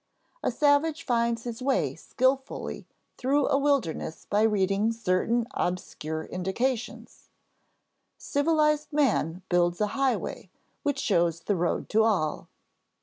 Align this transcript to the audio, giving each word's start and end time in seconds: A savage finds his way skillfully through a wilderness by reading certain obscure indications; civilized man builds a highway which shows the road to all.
A 0.41 0.49
savage 0.49 1.03
finds 1.05 1.43
his 1.43 1.61
way 1.61 1.93
skillfully 1.93 2.87
through 3.19 3.47
a 3.47 3.57
wilderness 3.59 4.25
by 4.27 4.41
reading 4.41 4.91
certain 4.91 5.45
obscure 5.53 6.23
indications; 6.23 7.29
civilized 8.17 8.91
man 8.91 9.43
builds 9.47 9.79
a 9.79 9.85
highway 9.93 10.49
which 10.81 10.97
shows 10.97 11.41
the 11.41 11.55
road 11.55 11.87
to 11.89 12.01
all. 12.01 12.47